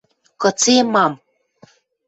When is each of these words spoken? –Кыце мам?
–Кыце 0.41 0.75
мам? 0.93 1.13